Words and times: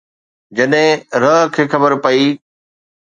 جڏهن 0.57 0.99
رحه 1.21 1.51
کي 1.53 1.63
خبر 1.71 1.91
پئي 2.03 2.25